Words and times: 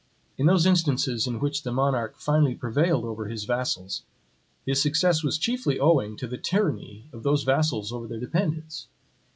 In 0.35 0.47
those 0.47 0.65
instances 0.65 1.27
in 1.27 1.39
which 1.39 1.61
the 1.61 1.71
monarch 1.71 2.15
finally 2.17 2.55
prevailed 2.55 3.05
over 3.05 3.27
his 3.27 3.43
vassals, 3.43 4.01
his 4.65 4.81
success 4.81 5.21
was 5.23 5.37
chiefly 5.37 5.79
owing 5.79 6.17
to 6.17 6.25
the 6.25 6.39
tyranny 6.39 7.05
of 7.13 7.21
those 7.21 7.43
vassals 7.43 7.91
over 7.93 8.07
their 8.07 8.19
dependents. 8.19 8.87